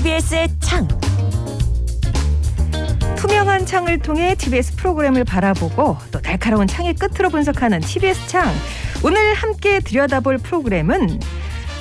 [0.00, 0.88] TBS의 창.
[3.16, 8.50] 투명한 창을 통해 TBS 프로그램을 바라보고 또 날카로운 창의 끝으로 분석하는 TBS 창.
[9.04, 11.20] 오늘 함께 들여다볼 프로그램은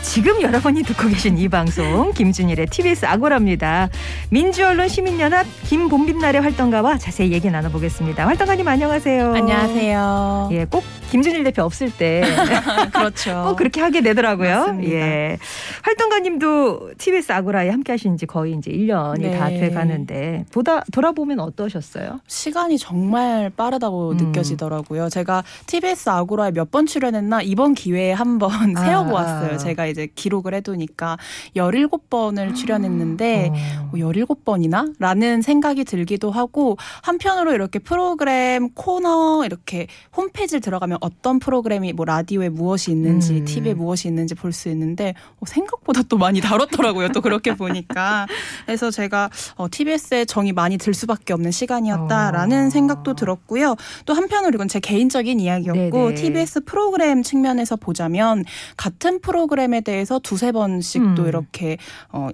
[0.02, 3.88] 지금 여러분이 듣고 계신 이 방송 김준일의 TBS 아고라입니다.
[4.32, 8.26] 민주언론 시민연합 김봄빛날의 활동가와 자세히 얘기 나눠보겠습니다.
[8.26, 9.34] 활동가님 안녕하세요.
[9.34, 10.50] 안녕하세요.
[10.52, 12.22] 예, 꼭 김준일 대표 없을 때
[12.94, 13.44] 그렇죠.
[13.48, 14.60] 꼭 그렇게 하게 되더라고요.
[14.60, 14.92] 맞습니다.
[14.94, 15.38] 예.
[15.84, 19.38] 활동가님도 TBS 아고라에 함께 하신 지 거의 이제 1년이 네.
[19.38, 22.20] 다돼 가는데 보다 돌아보면 어떠셨어요?
[22.28, 24.18] 시간이 정말 빠르다고 음.
[24.18, 25.10] 느껴지더라고요.
[25.10, 28.86] 제가 TBS 아고라에 몇 번 출연했나 이번 기회에 한번 아.
[28.86, 29.58] 세어 보았어요.
[29.58, 31.18] 제가 이제 기록을 해 두니까
[31.56, 33.90] 17번을 출연했는데 어.
[33.92, 34.94] 뭐 17번이나?
[35.00, 42.50] 라는 생각이 들기도 하고 한편으로 이렇게 프로그램 코너 이렇게 홈페이지를 들어가면 어떤 프로그램이 뭐 라디오에
[42.50, 43.46] 무엇이 있는지 음.
[43.46, 47.10] TV에 무엇이 있는지 볼 수 있는데 어, 생각보다 또 많이 다뤘더라고요.
[47.10, 48.26] 또 그렇게 보니까.
[48.66, 52.70] 그래서 제가 어, TBS에 정이 많이 들 수밖에 없는 시간이었다라는 어.
[52.70, 53.76] 생각도 들었고요.
[54.06, 56.16] 또 한편으로 이건 제 개인적인 이야기였고 네네.
[56.16, 58.44] TBS 프로그램 측면에서 보자면
[58.76, 61.28] 같은 프로그램에 대해서 두세 번씩 또 음.
[61.28, 61.78] 이렇게
[62.12, 62.30] 어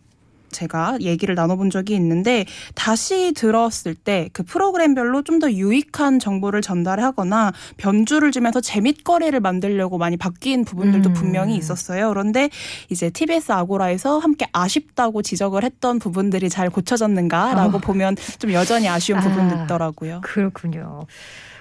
[0.51, 7.51] 제가 얘기를 나눠본 적이 있는데 다시 들었을 때 그 프로그램별로 좀 더 유익한 정보를 전달하거나
[7.75, 11.13] 변주를 주면서 재밌거리를 만들려고 많이 바뀐 부분들도 음.
[11.13, 12.07] 분명히 있었어요.
[12.07, 12.49] 그런데
[12.89, 17.81] 이제 TBS 아고라에서 함께 아쉽다고 지적을 했던 부분들이 잘 고쳐졌는가라고 어.
[17.81, 19.21] 보면 좀 여전히 아쉬운 아.
[19.23, 20.21] 부분도 있더라고요.
[20.23, 21.05] 그렇군요.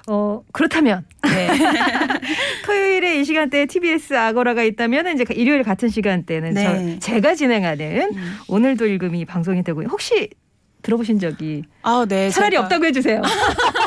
[0.07, 1.49] 어, 그렇다면 네.
[2.67, 6.99] 토요일에 이 시간대에 TBS 아고라가 있다면 이제 일요일 같은 시간대는 네.
[7.01, 8.37] 저, 제가 진행하는 음.
[8.49, 10.31] 오늘도 읽음이 방송이 되고 혹시
[10.83, 12.29] 들어보신 적이 아, 네.
[12.31, 13.23] 차라리 제가 없다고 해주세요.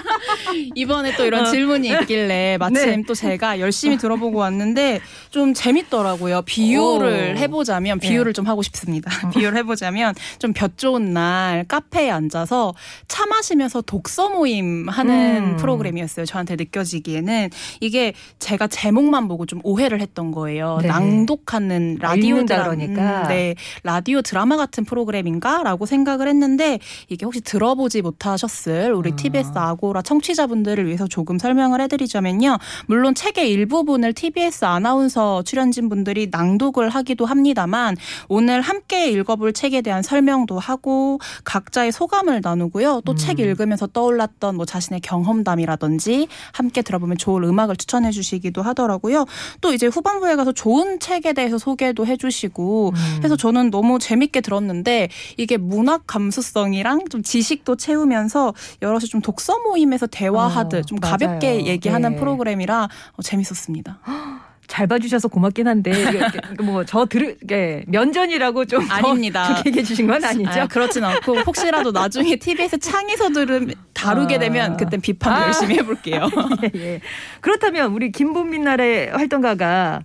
[0.76, 1.50] 이번에 또 이런 어.
[1.50, 3.04] 질문이 있길래 마침 네.
[3.08, 6.42] 또 제가 열심히 들어보고 왔는데 좀 재밌더라고요.
[6.42, 7.40] 비유를 오.
[7.40, 9.10] 해보자면 비유를 좀 하고 싶습니다.
[9.32, 12.74] 비유를 해보자면 좀 볕 좋은 날 카페에 앉아서
[13.08, 15.58] 차 마시면서 독서 모임 하는 음.
[15.58, 16.26] 프로그램이었어요.
[16.26, 20.80] 저한테 느껴지기에는 이게 제가 제목만 보고 좀 오해를 했던 거예요.
[20.82, 20.88] 네.
[20.88, 23.22] 낭독하는 라디오 드라마, 그러니까.
[23.24, 26.80] 음, 네, 라디오 드라마 같은 프로그램인가라고 생각을 했는데
[27.10, 29.16] 이게 혹시 들어보지 못하셨을 우리 아.
[29.16, 32.58] TBS 아고라 청취자 분들을 위해서 조금 설명을 해드리자면요.
[32.86, 37.96] 물론 책의 일부분을 TBS 아나운서 출연진 분들이 낭독을 하기도 합니다만
[38.28, 43.02] 오늘 함께 읽어볼 책에 대한 설명도 하고 각자의 소감을 나누고요.
[43.06, 43.18] 또 음.
[43.18, 49.26] 책 읽으면서 떠올랐던 뭐 자신의 경험담이라든지 함께 들어보면 좋을 음악을 추천해 주시기도 하더라고요.
[49.62, 53.24] 또 이제 후반부에 가서 좋은 책에 대해서 소개도 해주시고 음.
[53.24, 60.08] 해서 저는 너무 재밌게 들었는데 이게 문학 감수성이랑 좀 지식도 채우면서 여럿이 좀 독서 모임에서
[60.08, 61.12] 대 화하듯 어, 좀 맞아요.
[61.12, 62.16] 가볍게 얘기하는 네.
[62.18, 64.00] 프로그램이라 어, 재밌었습니다.
[64.68, 65.92] 잘 봐주셔서 고맙긴 한데
[66.62, 69.56] 뭐저 들을 게 면전이라고 좀더 아닙니다.
[69.56, 70.62] 좋게 얘기해 주신 건 아니죠?
[70.62, 74.40] 아, 그렇진 않고 혹시라도 나중에 TBS 창에서 들음 다루게 아.
[74.40, 75.46] 되면 그땐 비판 아.
[75.46, 76.30] 열심히 해볼게요.
[76.64, 77.02] 예, 예.
[77.40, 80.02] 그렇다면 우리 김본민 날의 활동가가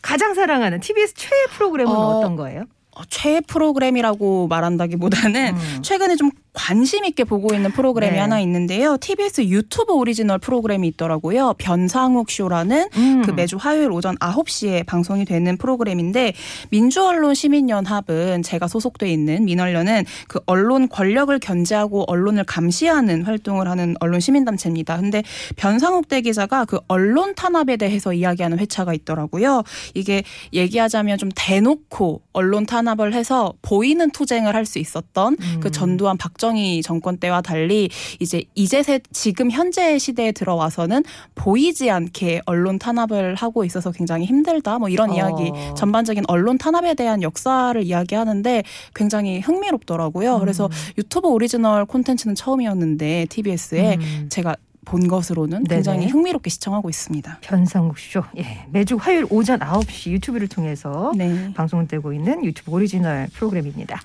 [0.00, 2.64] 가장 사랑하는 TBS 최애 프로그램은 어, 어, 떤 거예요?
[2.96, 5.82] 어, 최애 프로그램이라고 말한다기보다는 음.
[5.82, 8.18] 최근에 좀 관심 있게 보고 있는 프로그램이 네.
[8.18, 8.96] 하나 있는데요.
[8.96, 11.54] TBS 유튜브 오리지널 프로그램이 있더라고요.
[11.58, 13.22] 변상욱 쇼라는 음.
[13.24, 16.34] 그 매주 화요일 오전 9시에 방송이 되는 프로그램인데
[16.70, 24.20] 민주언론 시민연합은 제가 소속돼 있는 민언련은 그 언론 권력을 견제하고 언론을 감시하는 활동을 하는 언론
[24.20, 24.98] 시민단체입니다.
[24.98, 25.22] 근데
[25.56, 29.62] 변상욱 대기자가 그 언론 탄압에 대해서 이야기하는 회차가 있더라고요.
[29.94, 30.22] 이게
[30.52, 35.60] 얘기하자면 좀 대놓고 언론 탄압을 해서 보이는 투쟁을 할 수 있었던 음.
[35.62, 37.88] 그 전두환 박정 희 정권 때와 달리
[38.20, 41.02] 이제 이제 세 지금 현재 시대에 들어와서는
[41.34, 44.78] 보이지 않게 언론 탄압을 하고 있어서 굉장히 힘들다.
[44.78, 45.14] 뭐 이런 어.
[45.14, 48.62] 이야기 전반적인 언론 탄압에 대한 역사를 이야기하는데
[48.94, 50.34] 굉장히 흥미롭더라고요.
[50.34, 50.40] 음.
[50.40, 50.68] 그래서
[50.98, 54.26] 유튜브 오리지널 콘텐츠는 처음이었는데 TBS에 음.
[54.30, 55.74] 제가 본 것으로는 네네.
[55.74, 57.38] 굉장히 흥미롭게 시청하고 있습니다.
[57.42, 58.22] 변상욱 쇼.
[58.38, 58.64] 예.
[58.70, 61.52] 매주 화요일 오전 9시 유튜브를 통해서 네.
[61.52, 64.00] 방송되고 있는 유튜브 오리지널 프로그램입니다.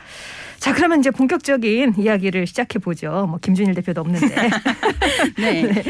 [0.61, 3.25] 자, 그러면 이제 본격적인 이야기를 시작해 보죠.
[3.27, 4.27] 뭐 김준일 대표도 없는데.
[5.41, 5.63] 네.
[5.73, 5.83] 네.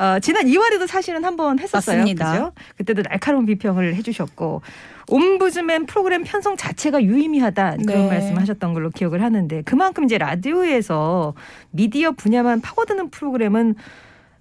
[0.00, 1.98] 어, 지난 2월에도 사실은 한번 했었어요.
[1.98, 2.32] 맞습니다.
[2.32, 2.52] 그죠?
[2.76, 4.62] 그때도 날카로운 비평을 해주셨고
[5.06, 8.08] 옴부즈맨 프로그램 편성 자체가 유의미하다 그런 네.
[8.08, 11.34] 말씀하셨던 걸로 기억을 하는데 그만큼 이제 라디오에서
[11.70, 13.76] 미디어 분야만 파고드는 프로그램은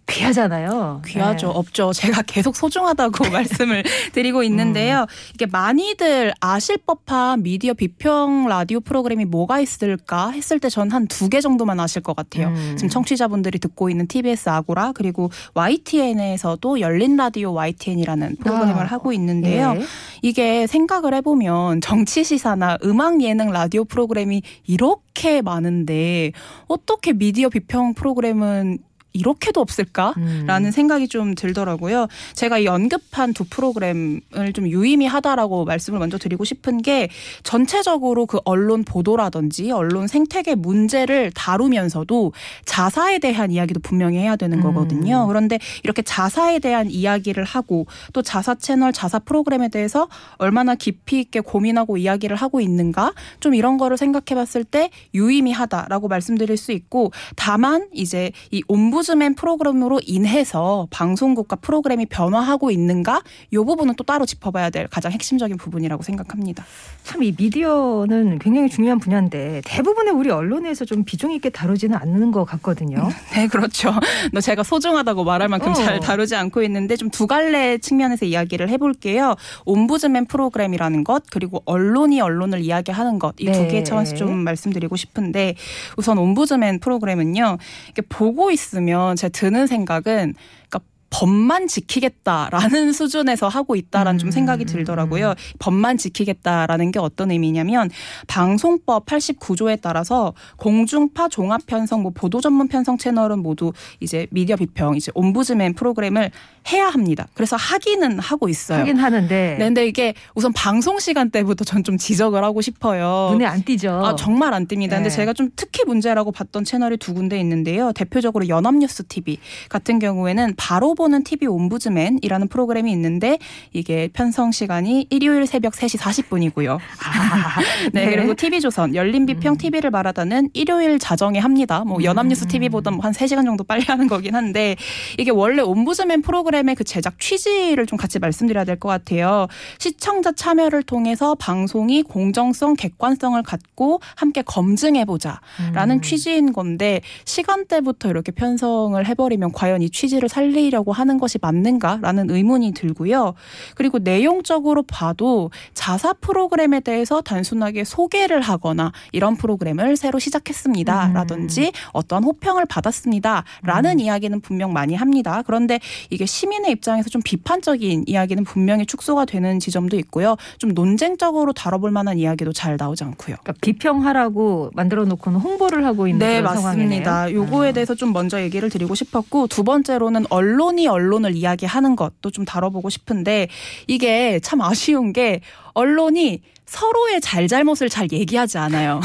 [0.08, 1.02] 귀하잖아요.
[1.06, 1.48] 귀하죠.
[1.48, 1.54] 네.
[1.56, 1.92] 없죠.
[1.94, 5.02] 제가 계속 소중하다고 말씀을 드리고 있는데요.
[5.02, 5.06] 음.
[5.34, 11.30] 이게 많이들 아실 법한 미디어 비평 라디오 프로그램이 뭐가 있을까 했을 때 전 한 두
[11.30, 12.50] 개 정도만 아실 것 같아요.
[12.50, 12.76] 음.
[12.78, 19.12] 지금 청취자분들이 듣고 있는 TBS 아고라 그리고 YTN에서 도 열린 라디오 YTN이라는 프로그램을 아, 하고
[19.14, 19.76] 있는데요.
[19.78, 19.84] 예.
[20.22, 26.32] 이게 생각을 해보면 정치 시사나 음악 예능 라디오 프로그램이 이렇게 많은데
[26.68, 28.80] 어떻게 미디어 비평 프로그램은
[29.16, 30.72] 이렇게도 없을까라는 음.
[30.72, 32.08] 생각이 좀 들더라고요.
[32.34, 37.10] 제가 이 언급한 두 프로그램을 좀 유의미하다라고 말씀을 먼저 드리고 싶은 게
[37.44, 42.34] 전체적으로 그 언론 보도라든지 언론 생태계 문제를 다루면서도
[42.66, 44.64] 자사에 대한 이야기도 분명히 해야 되는 음.
[44.64, 45.26] 거거든요.
[45.28, 50.08] 그런데 이렇게 자사에 대한 이야기를 하고 또 자사 채널, 자사 프로그램에 대해서
[50.38, 56.58] 얼마나 깊이 있게 고민하고 이야기를 하고 있는가 좀 이런 거를 생각해 봤을 때 유의미하다라고 말씀드릴
[56.58, 63.22] 수 있고 다만 이제 이 옴부 즈맨 프로그램으로 인해서 방송국과 프로그램이 변화하고 있는가
[63.52, 66.66] 이 부분은 또 따로 짚어봐야 될 가장 핵심적인 부분이라고 생각합니다.
[67.04, 72.44] 참 이 미디어는 굉장히 중요한 분야인데 대부분의 우리 언론에서 좀 비중 있게 다루지는 않는 것
[72.46, 73.10] 같거든요.
[73.34, 73.94] 네, 그렇죠.
[74.34, 75.74] 너 제가 소중하다고 말할 만큼 어.
[75.74, 79.36] 잘 다루지 않고 있는데 좀 두 갈래 측면에서 이야기를 해볼게요.
[79.66, 83.68] 옴부즈맨 프로그램이라는 것 그리고 언론이 언론을 이야기하는 것 이두 네.
[83.68, 85.56] 개의 차원에서 좀 말씀드리고 싶은데
[85.96, 87.58] 우선 옴부즈맨 프로그램은요.
[87.92, 90.34] 이게 보고 있으면 제 드는 생각은
[90.70, 95.34] 그러니까 법만 지키겠다라는 수준에서 하고 있다라는 좀 생각이 들더라고요.
[95.60, 97.90] 법만 지키겠다라는 게 어떤 의미냐면
[98.28, 103.72] 방송법 89조에 따라서 공중파 종합 편성 뭐 보도 전문 편성 채널은 모두
[104.02, 106.32] 이제 미디어 비평 이제 옴부즈맨 프로그램을
[106.74, 107.28] 해야 합니다.
[107.34, 108.80] 그래서 하기는 하고 있어요.
[108.80, 113.30] 하긴 하는데 네, 근데 이게 우선 방송 시간대부터 전 좀 지적을 하고 싶어요.
[113.32, 113.92] 눈에 안 띄죠.
[114.04, 114.66] 아, 정말 안.
[114.68, 115.16] 근데 네.
[115.16, 117.92] 제가 좀 특히 문제라고 봤던 채널이 두 군데 있는데요.
[117.94, 119.38] 대표적으로 연합뉴스 TV
[119.70, 123.38] 같은 경우에는 바로 보는 TV 옴부즈맨이라는 프로그램이 있는데
[123.74, 126.78] 이게 편성 시간이 일요일 새벽 3시 40분이고요.
[126.78, 127.60] 아,
[127.94, 131.84] 네, 그리고 TV조선 열린 비평 TV를 말하다는 일요일 자정에 합니다.
[131.86, 132.48] 뭐 연합뉴스 음.
[132.48, 134.76] TV보다 뭐한 3시간 정도 빨리 하는 거긴 한데
[135.18, 139.48] 이게 원래 옴부즈맨 프로그램의 그 제작 취지를 좀 같이 말씀드려야 될 것 같아요.
[139.80, 146.02] 시청자 참여를 통해서 방송이 공정성, 객관성을 갖고 함께 검증해 보자라는 음.
[146.02, 153.34] 취지인 건데 시간대부터 이렇게 편성을 해버리면 과연 이 취지를 살리려고 하는 것이 맞는가라는 의문이 들고요.
[153.76, 161.08] 그리고 내용적으로 봐도 자사 프로그램에 대해서 단순하게 소개를 하거나 이런 프로그램을 새로 시작했습니다.
[161.08, 161.14] 음.
[161.14, 163.44] 라든지 어떤 호평을 받았습니다.
[163.64, 165.44] 라는 이야기는 분명 많이 합니다.
[165.46, 165.80] 그런데
[166.10, 170.36] 이게 시민의 입장에서 좀 비판적인 이야기는 분명히 축소가 되는 지점도 있고요.
[170.58, 173.38] 좀 논쟁적으로 다뤄볼 만한 이야기도 잘 나오지 않고요.
[173.42, 177.12] 그러니까 비평하라고 만들어 놓고는 홍보를 하고 있는 네, 그런 맞습니다.
[177.12, 177.42] 상황이네요.
[177.42, 177.74] 요거에 음.
[177.74, 182.90] 대해서 좀 먼저 얘기를 드리고 싶었고 두 번째로는 언론 이 언론을 이야기하는 것도 좀 다뤄보고
[182.90, 183.48] 싶은데
[183.88, 185.42] 이게 참 아쉬운 게
[185.74, 189.00] 언론이 서로의 잘잘못을 잘 얘기하지 않아요.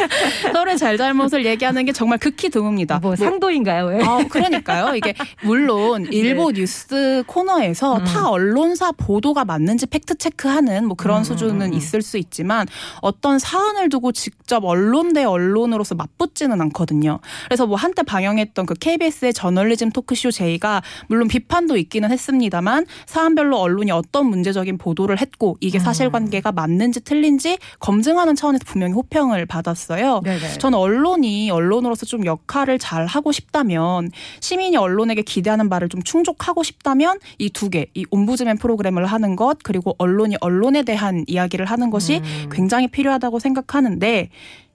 [0.52, 3.00] 서로의 잘잘못을 얘기하는 게 정말 극히 드뭅니다.
[3.00, 3.86] 뭐 상도인가요?
[3.86, 4.04] 왜?
[4.04, 4.96] 아, 그러니까요.
[4.96, 8.04] 이게 물론 일보 뉴스 코너에서 음.
[8.04, 11.74] 타 언론사 보도가 맞는지 fact check하는 뭐 그런 음, 수준은 음.
[11.74, 12.66] 있을 수 있지만
[13.00, 17.20] 어떤 사안을 두고 직접 언론 대 언론으로서 맞붙지는 않거든요.
[17.44, 23.92] 그래서 뭐 한때 방영했던 그 KBS의 저널리즘 토크쇼 제이가 물론 비판도 있기는 했습니다만 사안별로 언론이
[23.92, 25.80] 어떤 문제적인 보도를 했고 이게 음.
[25.80, 30.20] 사실관계가 맞는지 틀린지 검증하는 차원에서 분명히 호평을 받았어요.
[30.24, 30.58] 네네.
[30.58, 34.10] 저는 언론이 언론으로서 좀 역할을 잘 하고 싶다면
[34.40, 39.58] 시민이 언론에게 기대하는 바를 좀 충족하고 싶다면 이 두 개, 이 옴부즈맨 프로그램을 하는 것
[39.62, 42.48] 그리고 언론이 언론에 대한 이야기를 하는 것이 음.
[42.52, 44.28] 굉장히 필요하다고 생각하는데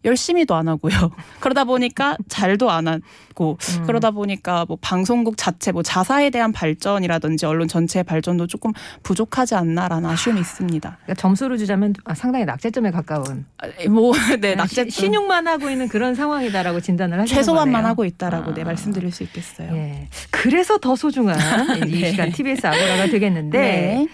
[0.05, 0.93] 열심히도 안 하고요.
[1.41, 3.83] 그러다 보니까 잘도 안 하고 음.
[3.85, 8.71] 그러다 보니까 뭐 방송국 자체 뭐 자사에 대한 발전이라든지 언론 전체의 발전도 조금
[9.03, 10.97] 부족하지 않나라는 아쉬움이 있습니다.
[11.03, 15.87] 그러니까 점수를 주자면 아, 상당히 낙제점에 가까운 아, 뭐 네, 낙제 시- 신용만 하고 있는
[15.89, 17.87] 그런 상황이다라고 진단을 하시는 최소한만 거네요.
[17.89, 18.65] 하고 있다라고 네 아.
[18.65, 19.73] 말씀드릴 수 있겠어요.
[19.75, 20.07] 예.
[20.31, 21.37] 그래서 더 소중한
[21.89, 22.11] 이 네.
[22.11, 24.07] 시간 TBS 아고라가 되겠는데 네.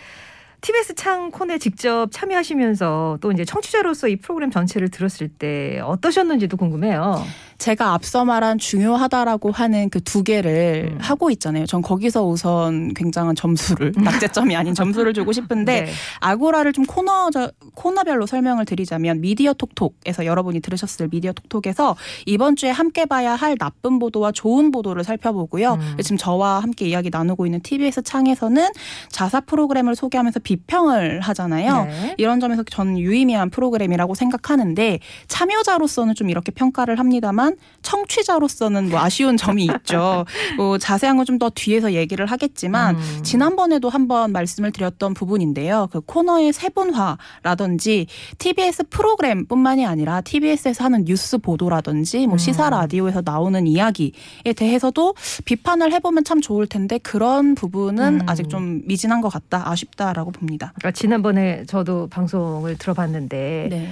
[0.61, 7.23] TBS 창 코너에 직접 참여하시면서 또 이제 청취자로서 이 프로그램 전체를 들었을 때 어떠셨는지도 궁금해요.
[7.57, 10.97] 제가 앞서 말한 중요하다라고 하는 그 두 개를 음.
[11.01, 11.65] 하고 있잖아요.
[11.65, 15.91] 전 거기서 우선 굉장한 점수를 낙제점이 아닌 점수를 주고 싶은데 네.
[16.21, 17.29] 아고라를 좀 코너
[17.73, 21.97] 코너별로 설명을 드리자면 미디어 톡톡에서 여러분이 들으셨을 미디어 톡톡에서
[22.27, 25.73] 이번 주에 함께 봐야 할 나쁜 보도와 좋은 보도를 살펴보고요.
[25.73, 25.97] 음.
[26.01, 28.69] 지금 저와 함께 이야기 나누고 있는 TBS 창에서는
[29.09, 31.85] 자사 프로그램을 소개하면서 비평을 하잖아요.
[31.85, 32.15] 네.
[32.17, 39.65] 이런 점에서 전 유의미한 프로그램이라고 생각하는데 참여자로서는 좀 이렇게 평가를 합니다만 청취자로서는 뭐 아쉬운 점이
[39.65, 40.25] 있죠.
[40.55, 43.19] 뭐 자세한 건 좀 더 뒤에서 얘기를 하겠지만 음.
[43.23, 45.89] 지난번에도 한번 말씀을 드렸던 부분인데요.
[45.91, 52.71] 그 코너의 세분화라든지 TBS 프로그램뿐만이 아니라 TBS에서 하는 뉴스 보도라든지 뭐 시사 음.
[52.71, 54.11] 라디오에서 나오는 이야기에
[54.55, 58.29] 대해서도 비판을 해보면 참 좋을 텐데 그런 부분은 음.
[58.29, 60.71] 아직 좀 미진한 것 같다, 아쉽다라고 봅니다.
[60.75, 63.89] 그러니까 지난번에 저도 방송을 들어봤는데 네.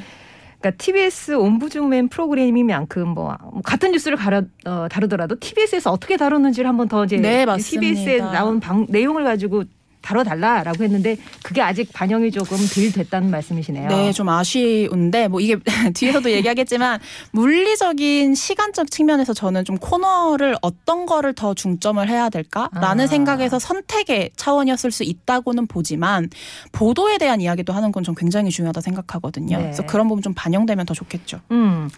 [0.59, 7.03] 그러니까 TBS 옴부즈맨 프로그램이만큼 뭐 같은 뉴스를 가려, 어, 다루더라도 TBS에서 어떻게 다루는지를 한번 더
[7.03, 7.45] 이제 네.
[7.45, 9.63] TBS에 나온 방, 내용을 가지고
[10.03, 13.87] 다뤄달라라고 했는데 그게 아직 반영이 조금 덜 됐다는 말씀이시네요.
[13.87, 15.57] 네, 좀 아쉬운데 뭐 이게
[15.95, 16.99] 뒤에서도 얘기하겠지만
[17.31, 23.07] 물리적인 시간적 측면에서 저는 좀 코너를 어떤 거를 더 중점을 해야 될까라는 아.
[23.07, 26.29] 생각에서 선택의 차원이었을 수 있다고는 보지만
[26.71, 29.57] 보도에 대한 이야기도 하는 건 좀 굉장히 중요하다 생각하거든요.
[29.57, 29.63] 네.
[29.63, 31.39] 그래서 그런 부분 좀 반영되면 더 좋겠죠.
[31.51, 31.89] 음.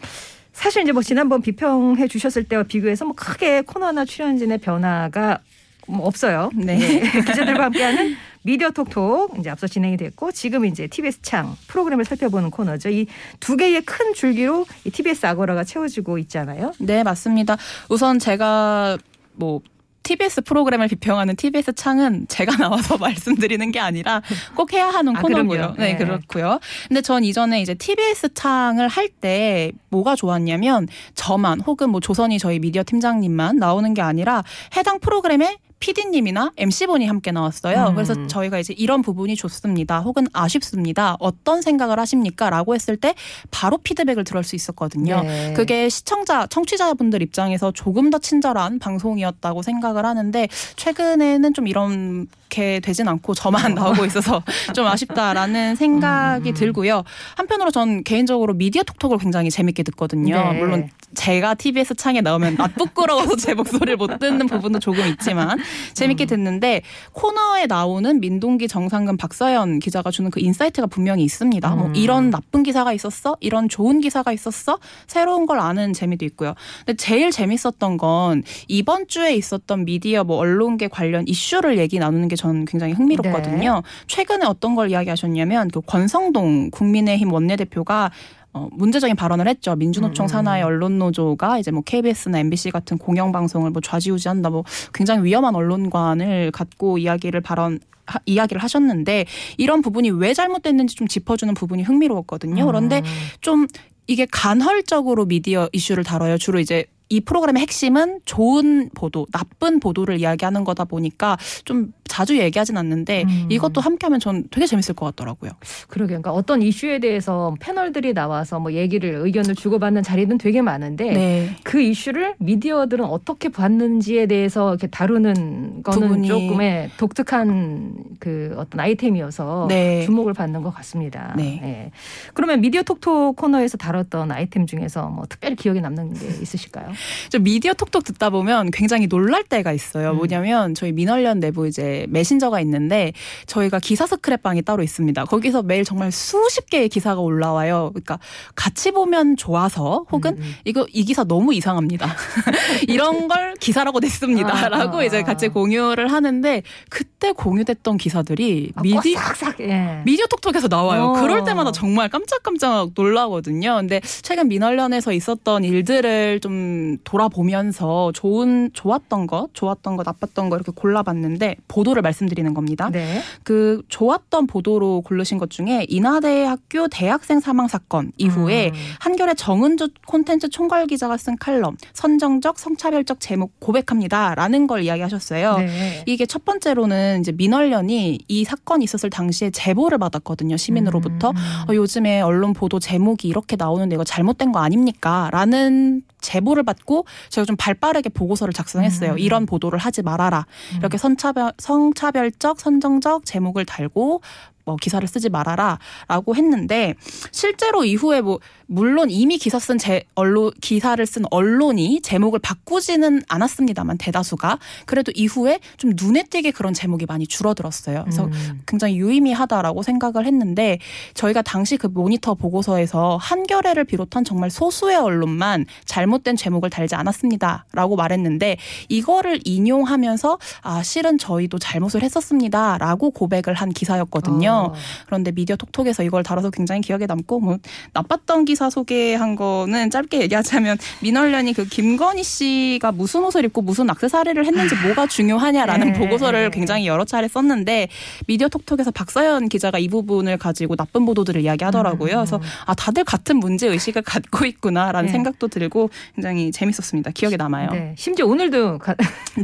[0.53, 5.39] 사실 이제 뭐 지난번 비평해 주셨을 때와 비교해서 뭐 크게 코너 나 출연진의 변화가
[5.87, 6.49] 뭐 없어요.
[6.55, 6.77] 네.
[7.25, 12.89] 기자들과 함께하는 미디어 톡톡 이제 앞서 진행이 됐고 지금 이제 TBS 창 프로그램을 살펴보는 코너죠.
[12.89, 13.07] 이
[13.39, 16.73] 두 개의 큰 줄기로 이 TBS 아고라가 채워지고 있잖아요.
[16.79, 17.57] 네, 맞습니다.
[17.89, 18.97] 우선 제가
[19.33, 19.61] 뭐
[20.03, 24.21] TBS 프로그램을 비평하는 TBS 창은 제가 나와서 말씀드리는 게 아니라
[24.55, 25.75] 꼭 해야 하는 아, 코너고요.
[25.79, 25.97] 네, 네.
[25.97, 26.59] 그렇고요.
[26.87, 32.59] 근데 전 이전에 이제 TBS 창을 할 때 뭐가 좋았냐면 저만 혹은 뭐 조선이 저희
[32.59, 34.43] 미디어 팀장님만 나오는 게 아니라
[34.75, 37.89] 해당 프로그램에 PD님이나 MC분이 함께 나왔어요.
[37.89, 37.95] 음.
[37.95, 39.99] 그래서 저희가 이제 이런 부분이 좋습니다.
[39.99, 41.15] 혹은 아쉽습니다.
[41.19, 42.49] 어떤 생각을 하십니까?
[42.49, 43.13] 라고 했을 때
[43.51, 45.21] 바로 피드백을 들을 수 있었거든요.
[45.21, 45.53] 네.
[45.53, 53.35] 그게 시청자, 청취자분들 입장에서 조금 더 친절한 방송이었다고 생각을 하는데 최근에는 좀 이렇게 되진 않고
[53.35, 54.41] 저만 나오고 있어서
[54.73, 56.53] 좀 아쉽다라는 생각이 음, 음.
[56.55, 57.03] 들고요.
[57.35, 60.35] 한편으로 전 개인적으로 미디어 톡톡을 굉장히 재밌게 듣거든요.
[60.35, 60.59] 네.
[60.59, 65.59] 물론 제가 TBS 창에 나오면 나 부끄러워서 제 목소리를 못 듣는 부분도 조금 있지만
[65.93, 66.81] 재밌게 듣는데
[67.13, 71.75] 코너에 나오는 민동기, 정상근, 박서연 기자가 주는 그 insight가 분명히 있습니다.
[71.75, 71.95] 뭐 음.
[71.95, 76.53] 이런 나쁜 기사가 있었어, 이런 좋은 기사가 있었어, 새로운 걸 아는 재미도 있고요.
[76.85, 82.35] 근데 제일 재밌었던 건 이번 주에 있었던 미디어 뭐 언론계 관련 이슈를 얘기 나누는 게
[82.35, 83.83] 저는 굉장히 흥미롭거든요.
[84.07, 88.11] 최근에 어떤 걸 이야기하셨냐면 그 권성동 국민의힘 원내대표가
[88.55, 89.75] 어, 문제적인 발언을 했죠.
[89.75, 90.27] 민주노총 음.
[90.29, 96.97] 산하의 언론노조가 이제 뭐 KBS나 MBC 같은 공영방송을 뭐 좌지우지한다, 뭐 굉장히 위험한 언론관을 갖고
[96.97, 99.25] 이야기를 발언 하- 이야기를 하셨는데
[99.57, 102.65] 이런 부분이 왜 잘못됐는지 좀 짚어주는 부분이 흥미로웠거든요.
[102.65, 103.03] 그런데 음.
[103.41, 103.67] 좀
[104.07, 106.37] 이게 간헐적으로 미디어 이슈를 다뤄요.
[106.37, 112.77] 주로 이제 이 프로그램의 핵심은 좋은 보도, 나쁜 보도를 이야기하는 거다 보니까 좀 자주 얘기하진
[112.77, 113.47] 않는데 음.
[113.49, 115.51] 이것도 함께하면 전 되게 재밌을 것 같더라고요.
[115.87, 121.55] 그러게 그러니까 어떤 이슈에 대해서 패널들이 나와서 뭐 얘기를 의견을 주고받는 자리는 되게 많은데 네.
[121.63, 130.03] 그 이슈를 미디어들은 어떻게 봤는지에 대해서 이렇게 다루는 거는 조금의 독특한 그 어떤 아이템이어서 네.
[130.05, 131.33] 주목을 받는 것 같습니다.
[131.35, 131.59] 네.
[131.63, 131.91] 예.
[132.33, 136.91] 그러면 미디어 톡톡 코너에서 다뤘던 아이템 중에서 뭐 특별히 기억에 남는 게 있으실까요?
[137.29, 140.11] 저 미디어 톡톡 듣다 보면 굉장히 놀랄 때가 있어요.
[140.11, 140.17] 음.
[140.17, 143.13] 뭐냐면 저희 민원련 내부 이제 메신저가 있는데
[143.47, 145.25] 저희가 기사 스크랩방이 따로 있습니다.
[145.25, 147.91] 거기서 매일 정말 수십 개의 기사가 올라와요.
[147.93, 148.19] 그러니까
[148.55, 150.53] 같이 보면 좋아서 혹은 음, 음.
[150.65, 152.15] 이거 이 기사 너무 이상합니다.
[152.87, 155.23] 이런 걸 기사라고 아, 냈습니다라고 아, 이제 아.
[155.23, 160.01] 같이 공유를 하는데 그때 공유됐던 기사들이 아, 미디 싹싹 예.
[160.05, 161.05] 미디어 톡톡에서 나와요.
[161.05, 161.21] 어.
[161.21, 163.75] 그럴 때마다 정말 깜짝깜짝 놀라거든요.
[163.77, 170.71] 근데 최근 민원련에서 있었던 일들을 좀 돌아보면서 좋은 좋았던 것, 좋았던 것, 나빴던 거 이렇게
[170.75, 172.89] 골라봤는데 보도를 말씀드리는 겁니다.
[172.91, 173.21] 네.
[173.43, 178.79] 그 좋았던 보도로 고르신 것 중에 인하대 학교 대학생 사망 사건 이후에 음.
[178.99, 185.57] 한겨레 정은주 콘텐츠 총괄 기자가 쓴 칼럼 선정적 성차별적 제목 고백합니다라는 걸 이야기하셨어요.
[185.57, 186.03] 네.
[186.05, 191.35] 이게 첫 번째로는 이제 민원련이 이 사건이 있었을 당시에 제보를 받았거든요 시민으로부터 음.
[191.69, 195.29] 어, 요즘에 언론 보도 제목이 이렇게 나오는데 이거 잘못된 거 아닙니까?
[195.31, 199.13] 라는 제보를 받고 제가 좀 발빠르게 보고서를 작성했어요.
[199.13, 199.19] 음.
[199.19, 200.45] 이런 보도를 하지 말아라.
[200.79, 204.21] 이렇게 선차별, 성차별적, 선정적 제목을 달고
[204.65, 206.95] 뭐 기사를 쓰지 말아라라고 했는데
[207.31, 213.97] 실제로 이후에 뭐 물론 이미 기사 쓴 제 언론 기사를 쓴 언론이 제목을 바꾸지는 않았습니다만
[213.97, 218.03] 대다수가 그래도 이후에 좀 눈에 띄게 그런 제목이 많이 줄어들었어요.
[218.03, 218.61] 그래서 음.
[218.65, 220.79] 굉장히 유의미하다라고 생각을 했는데
[221.13, 228.57] 저희가 당시 그 모니터 보고서에서 한겨레를 비롯한 정말 소수의 언론만 잘못된 제목을 달지 않았습니다라고 말했는데
[228.89, 234.54] 이거를 인용하면서 아 실은 저희도 잘못을 했었습니다라고 고백을 한 기사였거든요.
[234.55, 234.73] 어.
[235.05, 237.57] 그런데 미디어 톡톡에서 이걸 다뤄서 굉장히 기억에 남고 뭐
[237.93, 244.45] 나빴던 기사 소개한 거는 짧게 얘기하자면 민원련이 그 김건희 씨가 무슨 옷을 입고 무슨 악세사리를
[244.45, 245.99] 했는지 뭐가 중요하냐라는 네.
[245.99, 247.87] 보고서를 굉장히 여러 차례 썼는데
[248.27, 252.11] 미디어 톡톡에서 박사연 기자가 이 부분을 가지고 나쁜 보도들을 이야기하더라고요.
[252.13, 252.15] 음.
[252.17, 255.11] 그래서 아 다들 같은 문제 의식을 갖고 있구나라는 네.
[255.11, 257.11] 생각도 들고 굉장히 재밌었습니다.
[257.11, 257.69] 기억에 남아요.
[257.71, 257.95] 네, 네.
[257.97, 258.95] 심지어 오늘도 가-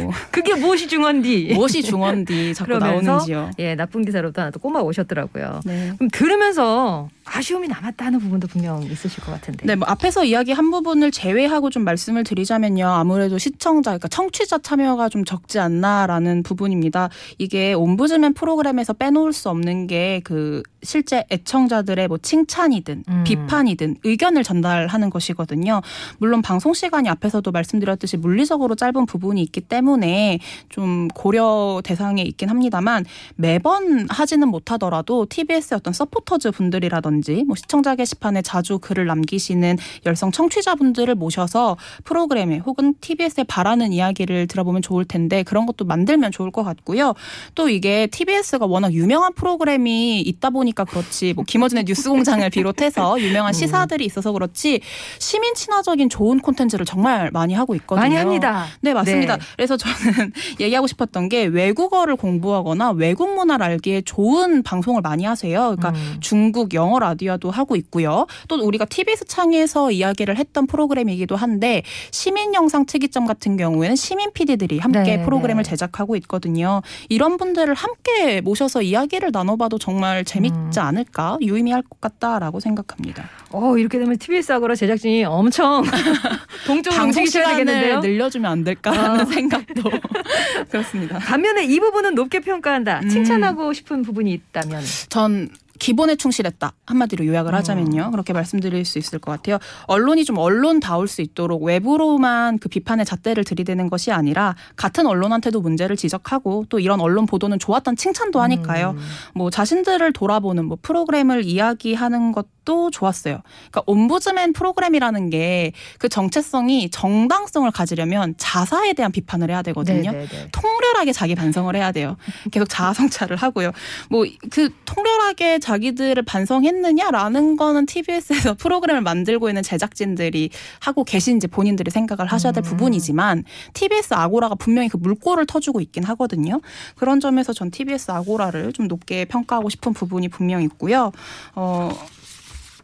[0.00, 1.52] 뭐 그게 무엇이 중헌디?
[1.54, 3.50] 무엇이 중원디 자꾸 나오는지요.
[3.58, 5.60] 예, 나쁜 기사로도 하나 또 꼬마 오셨더라고요.
[5.64, 5.92] 네.
[5.96, 9.66] 그럼 들으면서 아쉬움이 남았다 하는 부분도 분명 있으실 것 같은데.
[9.66, 12.86] 네, 뭐 앞에서 이야기한 부분을 제외하고 좀 말씀을 드리자면요.
[12.86, 17.10] 아무래도 시청자, 그러니까 청취자 참여가 좀 적지 않나라는 부분입니다.
[17.36, 23.24] 이게 옴부즈맨 프로그램에서 빼놓을 수 없는 게 그 실제 애청자들의 뭐 칭찬이든 음.
[23.24, 25.82] 비판이든 의견을 전달하는 것이거든요.
[26.18, 33.04] 물론 방송 시간이 앞에서도 말씀드렸듯이 물리적으로 짧은 부분이 있기 때문에 좀 고려 대상에 있긴 합니다만
[33.36, 41.14] 매번 하지는 못하더라도 TBS의 어떤 서포터즈 분들이라든지 뭐 시청자 게시판에 자주 글을 남기시는 열성 청취자분들을
[41.14, 47.14] 모셔서 프로그램에 혹은 TBS에 바라는 이야기를 들어보면 좋을 텐데 그런 것도 만들면 좋을 것 같고요.
[47.54, 53.52] 또 이게 TBS가 워낙 유명한 프로그램이 있다 보니 까 그렇지 뭐 김어준의 뉴스공장을 비롯해서 유명한
[53.52, 54.80] 시사들이 있어서 그렇지
[55.18, 58.02] 시민 친화적인 좋은 콘텐츠를 정말 많이 하고 있거든요.
[58.02, 58.66] 많이 합니다.
[58.80, 59.36] 네, 맞습니다.
[59.36, 59.42] 네.
[59.56, 65.74] 그래서 저는 얘기하고 싶었던 게 외국어를 공부하거나 외국 문화를 알기에 좋은 방송을 많이 하세요.
[65.76, 66.16] 그러니까 음.
[66.20, 68.26] 중국 영어 라디오도 하고 있고요.
[68.48, 74.78] 또 우리가 TBS 창에서 이야기를 했던 프로그램이기도 한데 시민 영상 특이점 같은 경우에는 시민 PD들이
[74.78, 75.70] 함께 네, 프로그램을 네.
[75.70, 76.82] 제작하고 있거든요.
[77.08, 80.84] 이런 분들을 함께 모셔서 이야기를 나눠봐도 정말 재밌 지 음.
[80.84, 83.28] 않을까 유의미할 것 같다라고 생각합니다.
[83.50, 85.82] 어, 이렇게 되면 TBS 하고라 제작진이 엄청
[86.66, 88.00] 동쪽으로 방송 움직이셔야 시간을 되겠는데요.
[88.00, 89.24] 늘려주면 안 될까라는 아.
[89.24, 89.82] 생각도
[90.70, 91.18] 그렇습니다.
[91.18, 93.00] 반면에 이 부분은 높게 평가한다.
[93.04, 93.08] 음.
[93.08, 94.82] 칭찬하고 싶은 부분이 있다면.
[95.08, 101.08] 전 기본에 충실했다 한마디로 요약을 하자면요 그렇게 말씀드릴 수 있을 것 같아요 언론이 좀 언론다울
[101.08, 107.00] 수 있도록 외부로만 그 비판의 잣대를 들이대는 것이 아니라 같은 언론한테도 문제를 지적하고 또 이런
[107.00, 108.98] 언론 보도는 좋았던 칭찬도 하니까요 음.
[109.34, 117.70] 뭐 자신들을 돌아보는 뭐 프로그램을 이야기하는 것도 좋았어요 그러니까 옴부즈맨 프로그램이라는 게 그 정체성이 정당성을
[117.70, 120.48] 가지려면 자사에 대한 비판을 해야 되거든요 네, 네, 네.
[120.52, 122.16] 통렬하게 자기 반성을 해야 돼요.
[122.50, 123.72] 계속 자아 성찰을 하고요.
[124.10, 130.48] 뭐 그 통렬하게 자기들을 반성했느냐라는 거는 TBS에서 프로그램을 만들고 있는 제작진들이
[130.80, 132.64] 하고 계신지 본인들이 생각을 하셔야 될 음.
[132.64, 136.62] 부분이지만 TBS 아고라가 분명히 그 물꼬를 터주고 있긴 하거든요.
[136.96, 141.12] 그런 점에서 전 TBS 아고라를 좀 높게 평가하고 싶은 부분이 분명 있고요.
[141.54, 141.90] 어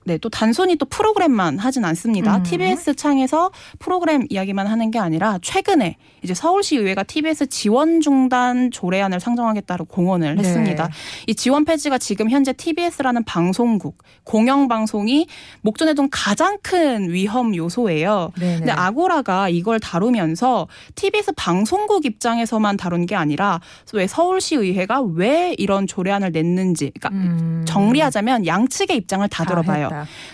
[0.04, 2.36] 네, 또 단순히 또 프로그램만 하진 않습니다.
[2.36, 2.42] 음.
[2.42, 9.20] TBS 창에서 프로그램 이야기만 하는 게 아니라 최근에 이제 서울시 의회가 TBS 지원 중단 조례안을
[9.20, 10.42] 상정하겠다고 공언을 네.
[10.42, 10.88] 했습니다.
[11.26, 15.26] 이 지원 폐지가 지금 현재 TBS라는 방송국 공영 방송이
[15.62, 18.32] 목전에 둔 가장 큰 위험 요소예요.
[18.38, 23.60] 네, 근데 아고라가 이걸 다루면서 TBS 방송국 입장에서만 다룬 게 아니라
[23.92, 27.64] 왜 서울시 의회가 왜 이런 조례안을 냈는지 그러니까 음.
[27.66, 29.88] 정리하자면 양측의 입장을 다 들어봐요.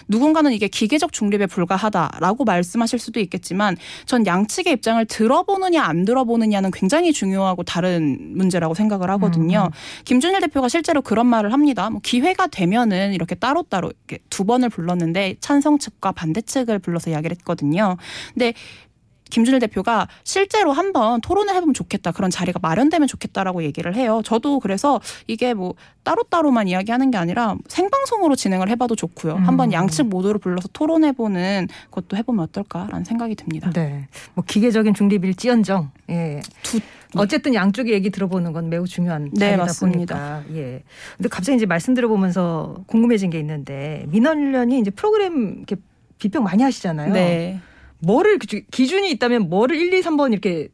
[0.09, 7.13] 누군가는 이게 기계적 중립에 불과하다라고 말씀하실 수도 있겠지만 전 양측의 입장을 들어보느냐 안 들어보느냐는 굉장히
[7.13, 9.71] 중요하고 다른 문제라고 생각을 하거든요.
[9.71, 10.05] 음.
[10.05, 11.91] 김준일 대표가 실제로 그런 말을 합니다.
[11.91, 17.37] 뭐 기회가 되면은 이렇게 따로따로 이렇게 두 번을 불렀는데 찬성 측과 반대 측을 불러서 이야기를
[17.39, 17.97] 했거든요.
[18.35, 18.55] 근데
[19.31, 22.13] 김준일 대표가 실제로 한번 토론을 해보면 좋겠다.
[22.13, 24.21] 그런 자리가 마련되면 좋겠다라고 얘기를 해요.
[24.25, 29.35] 저도 그래서 이게 뭐 따로따로만 이야기하는 게 아니라 생방송으로 진행을 해봐도 좋고요.
[29.37, 29.45] 음.
[29.47, 33.71] 한번 양측 모두를 불러서 토론해보는 것도 해보면 어떨까라는 생각이 듭니다.
[33.71, 34.09] 네.
[34.35, 35.91] 뭐 기계적인 중립일지언정.
[36.11, 36.41] 예.
[36.63, 36.81] 두-
[37.17, 40.43] 어쨌든 양쪽의 얘기 들어보는 건 매우 중요한 네, 자리다 맞습니다.
[40.47, 40.57] 보니까.
[40.61, 40.83] 예.
[41.17, 45.77] 근데 갑자기 이제 말씀 들어보면서 궁금해진 게 있는데 민원련이 이제 프로그램 이렇게
[46.19, 47.13] 비평 많이 하시잖아요.
[47.13, 47.61] 네.
[48.01, 50.69] 뭐를 그- 기준이 있다면 뭐를 1, 2, 3번 이렇게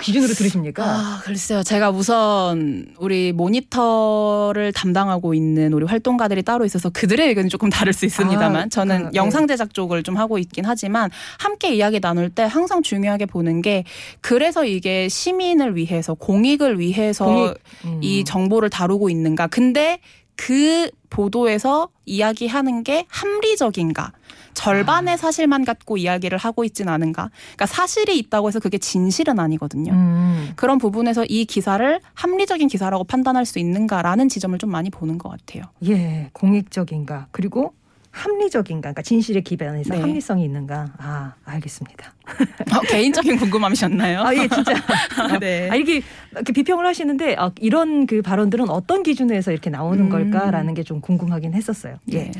[0.00, 0.84] 기준으로 들으십니까?
[0.84, 1.62] 아, 글쎄요.
[1.62, 8.04] 제가 우선 우리 모니터를 담당하고 있는 우리 활동가들이 따로 있어서 그들의 의견이 조금 다를 수
[8.06, 9.10] 있습니다만 아, 저는 그, 네.
[9.14, 11.08] 영상 제작 쪽을 좀 하고 있긴 하지만
[11.38, 13.84] 함께 이야기 나눌 때 항상 중요하게 보는 게
[14.20, 17.54] 그래서 이게 시민을 위해서 공익을 위해서 공익.
[17.84, 18.00] 음.
[18.02, 19.46] 이 정보를 다루고 있는가.
[19.46, 20.00] 근데
[20.36, 24.12] 그 보도에서 이야기하는 게 합리적인가.
[24.54, 27.30] 절반의 사실만 갖고 이야기를 하고 있진 않은가.
[27.54, 29.92] 그러니까 사실이 있다고 해서 그게 진실은 아니거든요.
[29.92, 30.52] 음.
[30.56, 35.64] 그런 부분에서 이 기사를 합리적인 기사라고 판단할 수 있는가라는 지점을 좀 많이 보는 것 같아요.
[35.86, 37.72] 예, 공익적인가 그리고
[38.12, 40.00] 합리적인가, 그러니까 진실에 기반해서 네.
[40.00, 40.86] 합리성이 있는가.
[40.98, 42.12] 아, 알겠습니다.
[42.76, 44.20] 어, 개인적인 궁금함이셨나요?
[44.20, 44.74] 아, 예, 진짜.
[45.40, 45.68] 네.
[45.70, 50.08] 아, 이렇게, 이렇게 비평을 하시는데 아, 이런 그 발언들은 어떤 기준에서 이렇게 나오는 음.
[50.10, 51.96] 걸까라는 게 좀 궁금하긴 했었어요.
[52.12, 52.18] 예.
[52.18, 52.30] 예.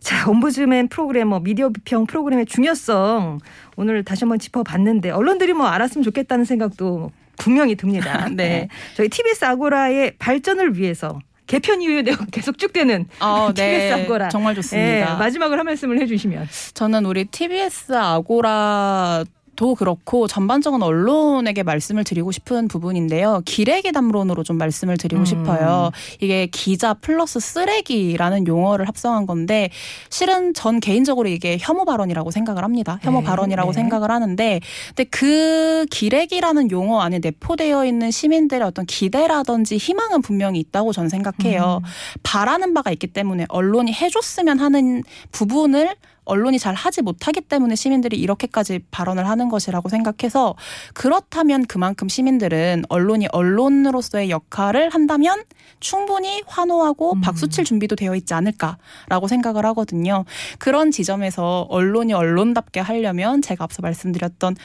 [0.00, 3.38] 자, ombudsman 프로그래머 미디어 비평 프로그램의 중요성
[3.76, 8.28] 오늘 다시 한번 짚어봤는데 언론들이 뭐 알았으면 좋겠다는 생각도 분명히 듭니다.
[8.34, 8.68] 네.
[8.96, 13.92] 저희 TBS 아고라의 발전을 위해서 개편 이후에 내가 계속 쭉 되는 어, TBS 네.
[14.04, 14.28] 아고라.
[14.28, 15.14] 정말 좋습니다.
[15.14, 16.46] 예, 마지막으로 한 말씀을 해주시면.
[16.74, 19.24] 저는 우리 TBS 아고라
[19.60, 23.42] 도 그렇고 전반적인 언론에게 말씀을 드리고 싶은 부분인데요.
[23.44, 25.24] 기레기 담론으로 좀 말씀을 드리고 음.
[25.26, 25.90] 싶어요.
[26.18, 29.68] 이게 기자 플러스 쓰레기라는 용어를 합성한 건데
[30.08, 32.98] 실은 전 개인적으로 이게 혐오 발언이라고 생각을 합니다.
[33.02, 33.74] 혐오 네, 발언이라고 네.
[33.74, 40.94] 생각을 하는데 근데 그 기레기라는 용어 안에 내포되어 있는 시민들의 어떤 기대라든지 희망은 분명히 있다고
[40.94, 41.82] 저는 생각해요.
[41.84, 41.88] 음.
[42.22, 48.80] 바라는 바가 있기 때문에 언론이 해줬으면 하는 부분을 언론이 잘 하지 못하기 때문에 시민들이 이렇게까지
[48.90, 50.54] 발언을 하는 것이라고 생각해서
[50.94, 55.42] 그렇다면 그만큼 시민들은 언론이 언론으로서의 역할을 한다면
[55.80, 57.20] 충분히 환호하고 음.
[57.20, 60.24] 박수칠 준비도 되어 있지 않을까라고 생각을 하거든요.
[60.58, 64.56] 그런 지점에서 언론이 언론답게 하려면 제가 앞서 말씀드렸던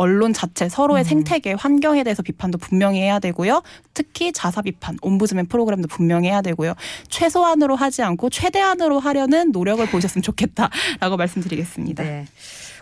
[0.00, 1.04] 언론 자체 서로의 음.
[1.04, 3.62] 생태계 환경에 대해서 비판도 분명히 해야 되고요.
[3.92, 6.72] 특히 자사 비판, 옴부즈맨 프로그램도 분명히 해야 되고요.
[7.10, 12.02] 최소한으로 하지 않고 최대한으로 하려는 노력을 보셨으면 좋겠다라고 말씀드리겠습니다.
[12.02, 12.24] 네.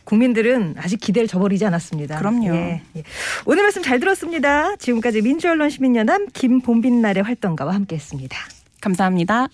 [0.04, 2.18] 국민들은 아직 기대를 저버리지 않았습니다.
[2.18, 2.54] 그럼요.
[2.54, 3.02] 예, 예.
[3.44, 4.76] 오늘 말씀 잘 들었습니다.
[4.76, 8.38] 지금까지 민주언론 시민연합 김봄빛날의 활동가와 함께했습니다.
[8.80, 9.48] 감사합니다.